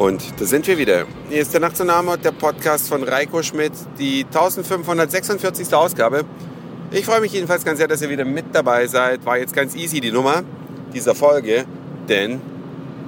Und 0.00 0.40
da 0.40 0.46
sind 0.46 0.66
wir 0.66 0.78
wieder. 0.78 1.04
Hier 1.28 1.42
ist 1.42 1.52
der 1.52 1.60
Nachtzunahme 1.60 2.16
der 2.16 2.32
Podcast 2.32 2.88
von 2.88 3.02
Reiko 3.02 3.42
Schmidt, 3.42 3.74
die 3.98 4.24
1546. 4.24 5.74
Ausgabe. 5.74 6.24
Ich 6.90 7.04
freue 7.04 7.20
mich 7.20 7.34
jedenfalls 7.34 7.66
ganz 7.66 7.76
sehr, 7.76 7.86
dass 7.86 8.00
ihr 8.00 8.08
wieder 8.08 8.24
mit 8.24 8.46
dabei 8.54 8.86
seid. 8.86 9.26
War 9.26 9.36
jetzt 9.36 9.54
ganz 9.54 9.76
easy 9.76 10.00
die 10.00 10.10
Nummer 10.10 10.42
dieser 10.94 11.14
Folge, 11.14 11.66
denn 12.08 12.40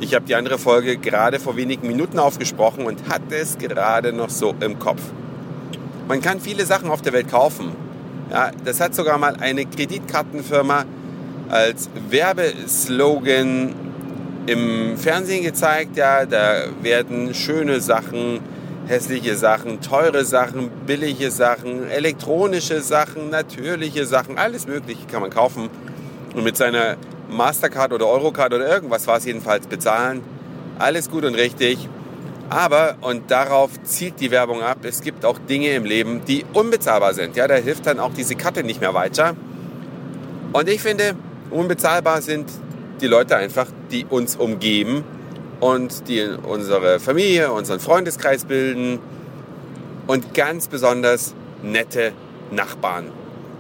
ich 0.01 0.15
habe 0.15 0.27
die 0.27 0.35
andere 0.35 0.59
Folge 0.59 0.99
gerade 0.99 1.41
vor 1.41 1.57
wenigen 1.57 1.87
Minuten 1.87 2.19
aufgesprochen 2.19 2.85
und 2.85 3.09
hatte 3.09 3.37
es 3.37 3.57
gerade 3.57 4.13
noch 4.13 4.29
so 4.29 4.55
im 4.61 4.79
Kopf. 4.79 5.01
Man 6.09 6.21
kann 6.21 6.41
viele 6.41 6.67
Sachen 6.67 6.91
auf 6.91 7.01
der 7.01 7.15
Welt 7.15 7.31
kaufen. 7.31 7.73
Ja, 8.31 8.51
das 8.67 8.81
hat 8.81 8.95
sogar 8.95 9.17
mal 9.17 9.37
eine 9.37 9.65
Kreditkartenfirma 9.65 10.85
als 11.49 11.89
Werbeslogan 12.11 13.92
im 14.47 14.97
Fernsehen 14.97 15.45
gezeigt. 15.45 15.97
Ja, 15.97 16.27
da 16.27 16.65
werden 16.83 17.35
schöne 17.35 17.81
Sachen, 17.81 18.41
hässliche 18.87 19.37
Sachen, 19.37 19.81
teure 19.81 20.25
Sachen, 20.25 20.71
billige 20.87 21.31
Sachen, 21.31 21.89
elektronische 21.89 22.81
Sachen, 22.81 23.31
natürliche 23.31 24.07
Sachen, 24.07 24.39
alles 24.39 24.67
Mögliche 24.67 25.07
kann 25.07 25.23
man 25.23 25.31
kaufen 25.31 25.71
und 26.35 26.45
mit 26.45 26.57
seiner 26.57 26.97
Mastercard 27.31 27.93
oder 27.93 28.07
Eurocard 28.07 28.53
oder 28.53 28.69
irgendwas 28.69 29.07
war 29.07 29.19
es 29.19 29.25
jedenfalls 29.25 29.67
bezahlen. 29.67 30.23
Alles 30.79 31.11
gut 31.11 31.25
und 31.25 31.35
richtig. 31.35 31.89
Aber, 32.51 32.97
und 33.01 33.31
darauf 33.31 33.71
zielt 33.85 34.21
die 34.21 34.31
Werbung 34.31 34.63
ab, 34.63 34.79
es 34.83 35.01
gibt 35.01 35.25
auch 35.25 35.39
Dinge 35.39 35.71
im 35.71 35.85
Leben, 35.85 36.23
die 36.27 36.45
unbezahlbar 36.53 37.15
sind. 37.15 37.35
Ja, 37.35 37.49
da 37.49 37.55
hilft 37.55 37.87
dann 37.87 37.99
auch 37.99 38.13
diese 38.13 38.35
Karte 38.35 38.63
nicht 38.63 38.81
mehr 38.81 38.93
weiter. 38.93 39.35
Und 40.53 40.69
ich 40.69 40.83
finde, 40.83 41.15
unbezahlbar 41.51 42.21
sind 42.21 42.51
die 43.03 43.09
Leute 43.09 43.37
einfach, 43.37 43.67
die 43.91 44.07
uns 44.07 44.37
umgeben 44.37 45.05
und 45.61 46.09
die 46.09 46.25
unsere 46.43 47.01
Familie, 47.01 47.53
unseren 47.53 47.81
Freundeskreis 47.81 48.45
bilden 48.45 49.01
und 50.07 50.35
ganz 50.35 50.69
besonders 50.69 51.35
nette 51.63 52.13
Nachbarn. 52.51 53.11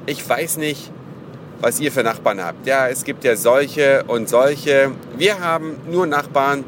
Ich 0.07 0.27
weiß 0.29 0.57
nicht, 0.57 0.91
was 1.61 1.81
ihr 1.81 1.93
für 1.93 2.03
Nachbarn 2.03 2.43
habt. 2.43 2.67
Ja, 2.67 2.89
es 2.89 3.05
gibt 3.05 3.25
ja 3.25 3.37
solche 3.37 4.05
und 4.07 4.29
solche. 4.29 4.93
Wir 5.17 5.41
haben 5.41 5.77
nur 5.91 6.07
Nachbarn, 6.07 6.65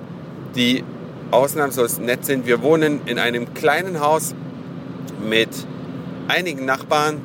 die 0.55 0.85
ausnahmslos 1.31 1.99
nett 1.99 2.25
sind. 2.25 2.47
Wir 2.47 2.63
wohnen 2.63 3.01
in 3.07 3.19
einem 3.19 3.55
kleinen 3.55 4.01
Haus 4.01 4.35
mit 5.29 5.49
einigen 6.29 6.65
Nachbarn 6.65 7.21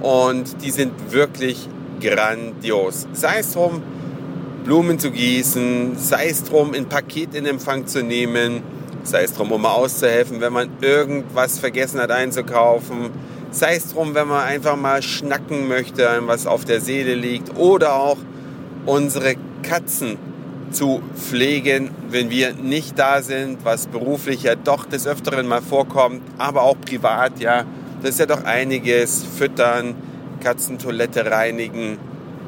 und 0.00 0.62
die 0.62 0.70
sind 0.70 1.12
wirklich 1.12 1.68
grandios. 2.00 3.06
Sei 3.12 3.38
es 3.40 3.52
drum, 3.52 3.82
Blumen 4.64 4.98
zu 4.98 5.10
gießen, 5.10 5.96
sei 5.96 6.28
es 6.28 6.44
drum, 6.44 6.72
ein 6.74 6.88
Paket 6.88 7.34
in 7.34 7.46
Empfang 7.46 7.86
zu 7.86 8.02
nehmen, 8.02 8.62
sei 9.02 9.24
es 9.24 9.34
drum, 9.34 9.50
um 9.50 9.62
mal 9.62 9.72
auszuhelfen, 9.72 10.40
wenn 10.40 10.52
man 10.52 10.70
irgendwas 10.80 11.58
vergessen 11.58 12.00
hat 12.00 12.12
einzukaufen, 12.12 13.10
sei 13.50 13.74
es 13.74 13.92
drum, 13.92 14.14
wenn 14.14 14.28
man 14.28 14.44
einfach 14.44 14.76
mal 14.76 15.02
schnacken 15.02 15.66
möchte, 15.66 16.08
was 16.26 16.46
auf 16.46 16.64
der 16.64 16.80
Seele 16.80 17.14
liegt 17.14 17.56
oder 17.56 17.94
auch 17.96 18.18
unsere 18.86 19.34
Katzen 19.62 20.16
zu 20.70 21.02
pflegen, 21.16 21.90
wenn 22.08 22.30
wir 22.30 22.54
nicht 22.54 22.98
da 22.98 23.20
sind, 23.20 23.64
was 23.64 23.88
beruflich 23.88 24.44
ja 24.44 24.54
doch 24.54 24.86
des 24.86 25.06
Öfteren 25.06 25.46
mal 25.46 25.60
vorkommt, 25.60 26.22
aber 26.38 26.62
auch 26.62 26.80
privat, 26.80 27.40
ja, 27.40 27.64
das 28.00 28.12
ist 28.12 28.20
ja 28.20 28.26
doch 28.26 28.44
einiges, 28.44 29.24
füttern, 29.24 29.94
Katzentoilette 30.40 31.30
reinigen, 31.30 31.98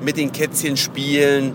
mit 0.00 0.16
den 0.16 0.32
Kätzchen 0.32 0.76
spielen, 0.76 1.54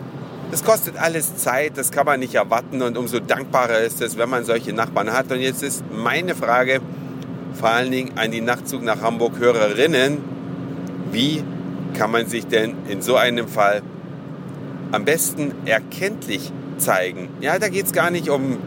das 0.52 0.64
kostet 0.64 0.98
alles 0.98 1.38
Zeit, 1.38 1.74
das 1.78 1.92
kann 1.92 2.06
man 2.06 2.20
nicht 2.20 2.36
erwarten 2.36 2.82
und 2.82 2.98
umso 2.98 3.20
dankbarer 3.20 3.80
ist 3.80 4.02
es, 4.02 4.18
wenn 4.18 4.30
man 4.30 4.46
solche 4.46 4.74
Nachbarn 4.74 5.14
hat. 5.14 5.32
Und 5.32 5.40
jetzt 5.40 5.62
ist 5.62 5.84
meine 5.92 6.36
Frage 6.36 6.82
vor 7.54 7.70
allen 7.70 7.92
Dingen 7.92 8.18
an 8.18 8.32
die 8.32 8.42
Nachtzug 8.42 8.84
nach 8.84 9.02
Hamburg 9.02 9.38
Hörerinnen, 9.40 10.20
wie 11.12 11.44
kann 11.94 12.12
man 12.12 12.28
sich 12.28 12.48
denn 12.48 12.76
in 12.88 13.02
so 13.02 13.16
einem 13.16 13.48
Fall 13.48 13.82
am 14.92 15.06
besten 15.06 15.54
erkenntlich 15.66 16.52
zeigen? 16.78 17.30
Ja, 17.42 17.60
da 17.60 17.70
geht 17.70 17.88
es 17.88 17.92
gar 17.92 18.12
nicht 18.12 18.30
um 18.30 18.58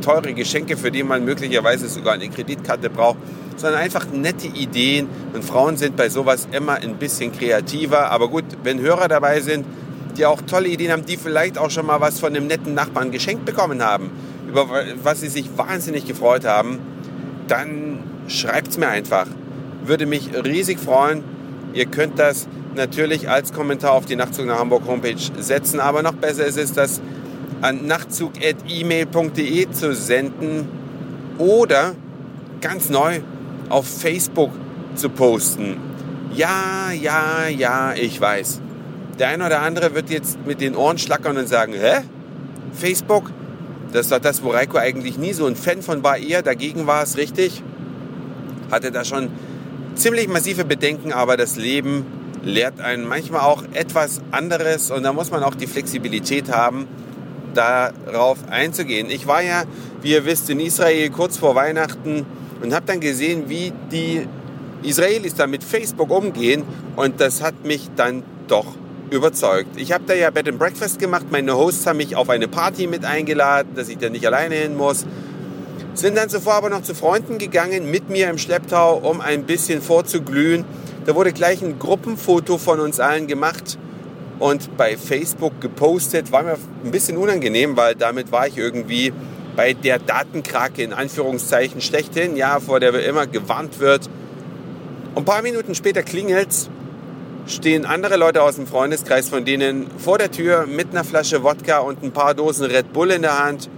teure 0.00 0.32
Geschenke, 0.34 0.76
für 0.76 0.90
die 0.90 1.02
man 1.02 1.24
möglicherweise 1.24 1.88
sogar 1.88 2.14
eine 2.14 2.28
Kreditkarte 2.28 2.88
braucht, 2.88 3.18
sondern 3.56 3.80
einfach 3.80 4.06
nette 4.12 4.46
Ideen. 4.46 5.08
Und 5.34 5.44
Frauen 5.44 5.76
sind 5.76 5.96
bei 5.96 6.08
sowas 6.08 6.48
immer 6.52 6.74
ein 6.74 6.96
bisschen 6.96 7.32
kreativer. 7.32 8.10
Aber 8.10 8.28
gut, 8.28 8.44
wenn 8.62 8.80
Hörer 8.80 9.08
dabei 9.08 9.40
sind, 9.40 9.66
die 10.18 10.26
auch 10.26 10.42
tolle 10.42 10.68
Ideen 10.68 10.92
haben, 10.92 11.06
die 11.06 11.16
vielleicht 11.16 11.56
auch 11.58 11.70
schon 11.70 11.86
mal 11.86 12.00
was 12.00 12.20
von 12.20 12.34
einem 12.34 12.46
netten 12.46 12.74
Nachbarn 12.74 13.10
geschenkt 13.10 13.44
bekommen 13.44 13.82
haben, 13.82 14.10
über 14.48 14.68
was 15.02 15.20
sie 15.20 15.28
sich 15.28 15.48
wahnsinnig 15.56 16.06
gefreut 16.06 16.44
haben, 16.44 16.78
dann 17.46 18.00
schreibt 18.26 18.68
es 18.68 18.78
mir 18.78 18.88
einfach. 18.88 19.26
Würde 19.84 20.06
mich 20.06 20.30
riesig 20.34 20.78
freuen. 20.78 21.22
Ihr 21.72 21.86
könnt 21.86 22.18
das 22.18 22.48
natürlich 22.74 23.28
als 23.28 23.52
Kommentar 23.52 23.92
auf 23.92 24.06
die 24.06 24.16
Nachtzug 24.16 24.46
nach 24.46 24.58
Hamburg 24.58 24.86
Homepage 24.86 25.16
setzen, 25.38 25.80
aber 25.80 26.02
noch 26.02 26.14
besser 26.14 26.44
ist 26.46 26.58
es, 26.58 26.72
das 26.72 27.00
an 27.60 27.86
nachtzug.email.de 27.86 29.70
zu 29.70 29.94
senden 29.94 30.68
oder 31.38 31.94
ganz 32.60 32.88
neu 32.88 33.20
auf 33.68 33.86
Facebook 33.86 34.50
zu 34.94 35.08
posten. 35.08 35.76
Ja, 36.34 36.90
ja, 36.92 37.48
ja, 37.48 37.94
ich 37.94 38.20
weiß. 38.20 38.60
Der 39.18 39.28
eine 39.28 39.46
oder 39.46 39.62
andere 39.62 39.94
wird 39.94 40.10
jetzt 40.10 40.38
mit 40.46 40.60
den 40.60 40.76
Ohren 40.76 40.98
schlackern 40.98 41.36
und 41.36 41.48
sagen, 41.48 41.72
hä? 41.72 42.02
Facebook? 42.72 43.30
Das 43.92 44.08
doch 44.08 44.18
das, 44.18 44.42
wo 44.42 44.50
Reiko 44.50 44.76
eigentlich 44.76 45.18
nie 45.18 45.32
so 45.32 45.46
ein 45.46 45.56
Fan 45.56 45.82
von 45.82 46.04
war. 46.04 46.18
Eher 46.18 46.42
dagegen 46.42 46.86
war 46.86 47.02
es 47.02 47.16
richtig. 47.16 47.62
Hatte 48.70 48.92
da 48.92 49.04
schon 49.04 49.30
ziemlich 49.94 50.28
massive 50.28 50.64
Bedenken, 50.64 51.12
aber 51.12 51.36
das 51.36 51.56
Leben 51.56 52.06
lehrt 52.44 52.80
einen 52.80 53.08
manchmal 53.08 53.40
auch 53.40 53.64
etwas 53.72 54.20
anderes 54.30 54.90
und 54.90 55.02
da 55.02 55.12
muss 55.12 55.30
man 55.30 55.42
auch 55.42 55.54
die 55.54 55.66
Flexibilität 55.66 56.52
haben, 56.52 56.86
darauf 57.54 58.38
einzugehen. 58.48 59.10
Ich 59.10 59.26
war 59.26 59.42
ja, 59.42 59.64
wie 60.02 60.12
ihr 60.12 60.24
wisst, 60.24 60.48
in 60.50 60.60
Israel 60.60 61.10
kurz 61.10 61.38
vor 61.38 61.56
Weihnachten 61.56 62.24
und 62.62 62.74
habe 62.74 62.86
dann 62.86 63.00
gesehen, 63.00 63.48
wie 63.48 63.72
die 63.90 64.28
Israelis 64.82 65.34
da 65.34 65.48
mit 65.48 65.64
Facebook 65.64 66.10
umgehen 66.10 66.62
und 66.94 67.20
das 67.20 67.42
hat 67.42 67.64
mich 67.64 67.90
dann 67.96 68.22
doch 68.46 68.66
überzeugt. 69.12 69.76
Ich 69.76 69.92
habe 69.92 70.04
da 70.06 70.14
ja 70.14 70.30
Bed 70.30 70.48
and 70.48 70.58
Breakfast 70.58 70.98
gemacht. 70.98 71.26
Meine 71.30 71.56
Hosts 71.56 71.86
haben 71.86 71.98
mich 71.98 72.16
auf 72.16 72.28
eine 72.30 72.48
Party 72.48 72.86
mit 72.86 73.04
eingeladen, 73.04 73.74
dass 73.74 73.88
ich 73.88 73.98
da 73.98 74.08
nicht 74.08 74.26
alleine 74.26 74.54
hin 74.54 74.76
muss. 74.76 75.06
Sind 75.94 76.16
dann 76.16 76.28
zuvor 76.28 76.54
aber 76.54 76.70
noch 76.70 76.82
zu 76.82 76.94
Freunden 76.94 77.38
gegangen, 77.38 77.90
mit 77.90 78.08
mir 78.08 78.30
im 78.30 78.38
Schlepptau, 78.38 78.98
um 78.98 79.20
ein 79.20 79.44
bisschen 79.44 79.82
vorzuglühen. 79.82 80.64
Da 81.06 81.14
wurde 81.14 81.32
gleich 81.32 81.62
ein 81.62 81.78
Gruppenfoto 81.78 82.58
von 82.58 82.80
uns 82.80 83.00
allen 83.00 83.26
gemacht 83.26 83.78
und 84.38 84.76
bei 84.76 84.96
Facebook 84.96 85.60
gepostet. 85.60 86.30
War 86.30 86.42
mir 86.42 86.56
ein 86.84 86.90
bisschen 86.90 87.16
unangenehm, 87.16 87.76
weil 87.76 87.94
damit 87.94 88.30
war 88.30 88.46
ich 88.46 88.56
irgendwie 88.56 89.12
bei 89.56 89.72
der 89.72 89.98
Datenkrake 89.98 90.82
in 90.82 90.92
Anführungszeichen 90.92 91.80
schlechthin, 91.80 92.36
ja, 92.36 92.60
vor 92.60 92.78
der 92.78 92.94
immer 93.04 93.26
gewarnt 93.26 93.80
wird. 93.80 94.08
Ein 95.16 95.24
paar 95.24 95.42
Minuten 95.42 95.74
später 95.74 96.04
klingelt's 96.04 96.70
stehen 97.48 97.86
andere 97.86 98.16
Leute 98.16 98.42
aus 98.42 98.56
dem 98.56 98.66
Freundeskreis 98.66 99.28
von 99.28 99.44
denen 99.44 99.86
vor 99.98 100.18
der 100.18 100.30
Tür 100.30 100.66
mit 100.66 100.90
einer 100.90 101.04
Flasche 101.04 101.42
Wodka 101.42 101.78
und 101.78 102.02
ein 102.02 102.12
paar 102.12 102.34
Dosen 102.34 102.66
Red 102.66 102.92
Bull 102.92 103.10
in 103.10 103.22
der 103.22 103.42
Hand 103.42 103.70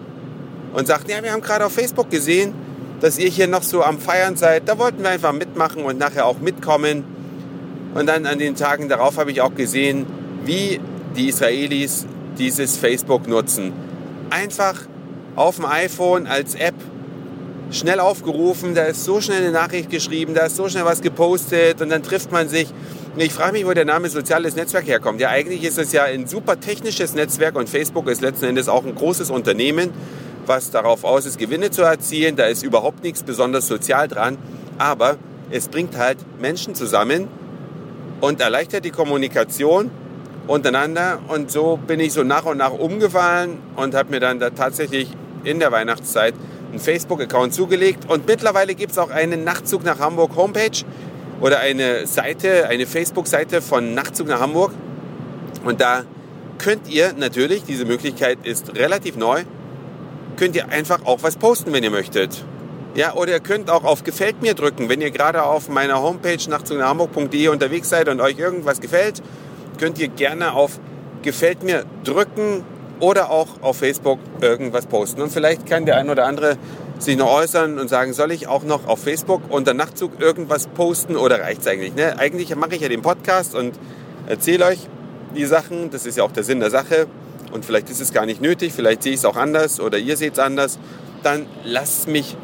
und 0.75 0.87
sagten, 0.87 1.11
ja, 1.11 1.23
wir 1.23 1.33
haben 1.33 1.41
gerade 1.41 1.65
auf 1.65 1.73
Facebook 1.73 2.11
gesehen, 2.11 2.53
dass 3.01 3.19
ihr 3.19 3.29
hier 3.29 3.47
noch 3.47 3.63
so 3.63 3.83
am 3.83 3.99
Feiern 3.99 4.37
seid. 4.37 4.69
Da 4.69 4.79
wollten 4.79 5.03
wir 5.03 5.11
einfach 5.11 5.33
mitmachen 5.33 5.85
und 5.85 5.99
nachher 5.99 6.27
auch 6.27 6.39
mitkommen. 6.39 7.05
Und 7.95 8.07
dann 8.07 8.27
an 8.27 8.39
den 8.39 8.57
Tagen 8.57 8.89
darauf 8.89 9.17
habe 9.17 9.31
ich 9.31 9.41
auch 9.41 9.55
gesehen, 9.55 10.07
wie 10.45 10.81
die 11.17 11.29
Israelis 11.29 12.07
dieses 12.39 12.77
Facebook 12.77 13.27
nutzen. 13.27 13.73
Einfach 14.31 14.75
auf 15.37 15.57
dem 15.57 15.65
iPhone 15.65 16.27
als 16.27 16.55
App 16.55 16.75
schnell 17.71 18.01
aufgerufen, 18.01 18.75
da 18.75 18.83
ist 18.83 19.05
so 19.05 19.21
schnell 19.21 19.43
eine 19.43 19.53
Nachricht 19.53 19.91
geschrieben, 19.91 20.35
da 20.35 20.47
ist 20.47 20.57
so 20.57 20.69
schnell 20.69 20.85
was 20.85 21.03
gepostet 21.03 21.81
und 21.81 21.89
dann 21.89 22.03
trifft 22.03 22.33
man 22.33 22.49
sich 22.49 22.69
ich 23.17 23.33
frage 23.33 23.53
mich, 23.53 23.67
wo 23.67 23.73
der 23.73 23.85
Name 23.85 24.09
soziales 24.09 24.55
Netzwerk 24.55 24.87
herkommt. 24.87 25.21
Ja, 25.21 25.31
eigentlich 25.31 25.65
ist 25.65 25.79
es 25.79 25.93
ja 25.93 26.05
ein 26.05 26.27
super 26.27 26.61
technisches 26.61 27.15
Netzwerk 27.15 27.57
und 27.57 27.69
Facebook 27.69 28.09
ist 28.09 28.21
letzten 28.21 28.47
Endes 28.47 28.69
auch 28.69 28.85
ein 28.85 28.95
großes 28.95 29.31
Unternehmen, 29.31 29.91
was 30.47 30.71
darauf 30.71 31.05
aus 31.05 31.27
ist, 31.27 31.39
Gewinne 31.39 31.71
zu 31.71 31.83
erzielen. 31.83 32.37
Da 32.37 32.47
ist 32.47 32.63
überhaupt 32.63 33.03
nichts 33.03 33.23
besonders 33.23 33.67
sozial 33.67 34.07
dran. 34.07 34.39
Aber 34.79 35.17
es 35.51 35.69
bringt 35.69 35.97
halt 35.97 36.19
Menschen 36.41 36.75
zusammen 36.75 37.29
und 38.21 38.41
erleichtert 38.41 38.85
die 38.85 38.91
Kommunikation 38.91 39.91
untereinander. 40.47 41.19
Und 41.29 41.51
so 41.51 41.79
bin 41.85 41.99
ich 41.99 42.13
so 42.13 42.23
nach 42.23 42.45
und 42.45 42.59
nach 42.59 42.73
umgefallen 42.73 43.59
und 43.77 43.95
habe 43.95 44.11
mir 44.11 44.21
dann 44.21 44.39
da 44.39 44.51
tatsächlich 44.51 45.09
in 45.43 45.59
der 45.59 45.73
Weihnachtszeit 45.73 46.35
einen 46.71 46.79
Facebook-Account 46.79 47.55
zugelegt. 47.55 48.09
Und 48.09 48.29
mittlerweile 48.29 48.75
gibt 48.77 48.93
es 48.93 48.99
auch 48.99 49.11
einen 49.11 49.43
Nachtzug 49.43 49.85
nach 49.85 49.99
Hamburg 49.99 50.37
Homepage 50.37 50.85
oder 51.41 51.61
eine 51.61 52.07
Seite, 52.07 52.69
eine 52.69 52.87
Facebook-Seite 52.87 53.63
von 53.63 53.95
Nachtzug 53.95 54.29
nach 54.29 54.41
Hamburg. 54.41 54.73
Und 55.65 55.81
da 55.81 56.05
könnt 56.59 56.89
ihr 56.89 57.13
natürlich, 57.15 57.65
diese 57.65 57.85
Möglichkeit 57.85 58.39
ist 58.45 58.77
relativ 58.77 59.17
neu, 59.17 59.43
könnt 60.37 60.57
ihr 60.57 60.69
einfach 60.69 61.05
auch 61.05 61.23
was 61.23 61.37
posten, 61.37 61.73
wenn 61.73 61.83
ihr 61.83 61.91
möchtet. 61.91 62.45
Ja, 62.95 63.15
oder 63.15 63.33
ihr 63.33 63.41
könnt 63.41 63.71
auch 63.71 63.85
auf 63.85 64.05
Gefällt 64.05 64.43
mir 64.43 64.55
drücken. 64.55 64.89
Wenn 64.89 65.01
ihr 65.01 65.11
gerade 65.11 65.43
auf 65.45 65.69
meiner 65.69 66.03
Homepage 66.03 66.39
nachtzughamburg.de 66.49 67.49
unterwegs 67.49 67.89
seid 67.89 68.09
und 68.09 68.21
euch 68.21 68.39
irgendwas 68.39 68.81
gefällt, 68.81 69.23
könnt 69.79 69.99
ihr 69.99 70.09
gerne 70.09 70.55
auf 70.55 70.81
Gefällt 71.23 71.63
mir 71.63 71.85
drücken 72.05 72.65
oder 72.99 73.31
auch 73.31 73.63
auf 73.63 73.79
Facebook 73.79 74.19
irgendwas 74.41 74.87
posten. 74.87 75.23
Und 75.23 75.31
vielleicht 75.31 75.67
kann 75.67 75.87
der 75.87 75.97
ein 75.97 76.11
oder 76.11 76.27
andere 76.27 76.57
sich 77.01 77.17
noch 77.17 77.33
äußern 77.33 77.79
und 77.79 77.89
sagen, 77.89 78.13
soll 78.13 78.31
ich 78.31 78.47
auch 78.47 78.63
noch 78.63 78.87
auf 78.87 79.03
Facebook 79.03 79.43
unter 79.49 79.75
Nachtzug 79.75 80.21
irgendwas 80.21 80.67
posten 80.67 81.17
oder 81.17 81.41
reicht 81.41 81.63
es 81.63 81.67
eigentlich? 81.67 81.95
Ne? 81.95 82.19
Eigentlich 82.19 82.55
mache 82.55 82.75
ich 82.75 82.83
ja 82.83 82.89
den 82.89 83.03
Podcast 83.03 83.55
und 83.55 83.79
erzähle 84.27 84.67
euch 84.67 84.81
die 85.35 85.47
Sachen. 85.47 85.91
Das 85.91 86.07
ist 86.07 86.17
ja 86.19 86.25
auch 86.25 86.33
der 86.33 86.45
Sinn 86.45 86.61
der 86.61 86.71
Sache. 86.71 87.07
Und 87.53 87.65
vielleicht 87.65 87.91
ist 87.91 88.01
es 88.01 88.13
gar 88.13 88.27
nicht 88.27 88.41
nötig, 88.41 88.73
vielleicht 88.73 89.03
sehe 89.03 89.13
ich 89.13 89.19
es 89.19 89.25
auch 89.25 89.37
anders 89.37 89.81
oder 89.81 89.99
ihr 89.99 90.17
seht 90.17 90.35
es 90.35 90.39
anders. 90.39 90.79
Dann 91.23 91.47
lasst 91.65 92.07
mich 92.07 92.37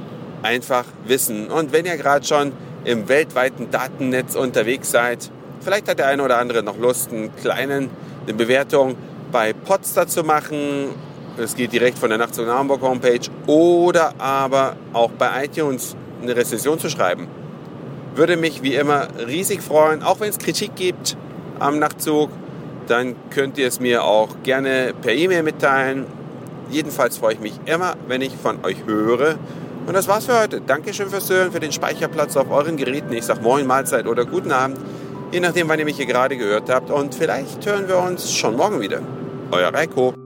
einfach 0.42 0.84
wissen. 1.04 1.48
Und 1.48 1.72
wenn 1.72 1.86
ihr 1.86 1.96
gerade 1.96 2.26
schon 2.26 2.52
im 2.84 3.08
weltweiten 3.08 3.70
Datennetz 3.70 4.34
unterwegs 4.34 4.90
seid, 4.90 5.30
vielleicht 5.60 5.88
hat 5.88 5.98
der 5.98 6.08
eine 6.08 6.22
oder 6.22 6.38
andere 6.38 6.62
noch 6.62 6.78
Lust, 6.78 7.12
einen 7.12 7.34
kleinen, 7.36 7.90
eine 8.24 8.34
Bewertung 8.34 8.96
bei 9.32 9.52
Podstar 9.52 10.06
zu 10.06 10.24
machen. 10.24 10.88
Es 11.38 11.54
geht 11.54 11.72
direkt 11.72 11.98
von 11.98 12.08
der 12.08 12.18
Nacht 12.18 12.34
zu 12.34 12.46
Hamburg 12.46 12.80
Homepage 12.80 13.20
oder 13.46 14.14
aber 14.18 14.76
auch 14.94 15.10
bei 15.10 15.44
iTunes 15.44 15.94
eine 16.22 16.34
Rezension 16.34 16.78
zu 16.78 16.88
schreiben. 16.88 17.28
Würde 18.14 18.36
mich 18.38 18.62
wie 18.62 18.74
immer 18.74 19.08
riesig 19.26 19.60
freuen, 19.60 20.02
auch 20.02 20.20
wenn 20.20 20.30
es 20.30 20.38
Kritik 20.38 20.74
gibt 20.76 21.16
am 21.58 21.78
Nachtzug, 21.78 22.30
dann 22.86 23.16
könnt 23.30 23.58
ihr 23.58 23.66
es 23.66 23.80
mir 23.80 24.04
auch 24.04 24.42
gerne 24.42 24.94
per 25.02 25.12
E-Mail 25.12 25.42
mitteilen. 25.42 26.06
Jedenfalls 26.70 27.18
freue 27.18 27.34
ich 27.34 27.40
mich 27.40 27.60
immer, 27.66 27.94
wenn 28.08 28.22
ich 28.22 28.32
von 28.34 28.64
euch 28.64 28.86
höre. 28.86 29.36
Und 29.86 29.94
das 29.94 30.08
war's 30.08 30.26
für 30.26 30.40
heute. 30.40 30.60
Dankeschön 30.60 31.10
fürs 31.10 31.28
Hören, 31.30 31.52
für 31.52 31.60
den 31.60 31.72
Speicherplatz 31.72 32.36
auf 32.36 32.50
euren 32.50 32.76
Geräten. 32.76 33.12
Ich 33.12 33.24
sage 33.24 33.42
Moin, 33.42 33.66
Mahlzeit 33.66 34.06
oder 34.06 34.24
Guten 34.24 34.52
Abend, 34.52 34.78
je 35.32 35.40
nachdem, 35.40 35.68
wann 35.68 35.78
ihr 35.78 35.84
mich 35.84 35.96
hier 35.96 36.06
gerade 36.06 36.36
gehört 36.36 36.70
habt. 36.70 36.90
Und 36.90 37.14
vielleicht 37.14 37.64
hören 37.66 37.88
wir 37.88 37.98
uns 37.98 38.32
schon 38.32 38.56
morgen 38.56 38.80
wieder. 38.80 39.00
Euer 39.52 39.72
Reiko. 39.72 40.25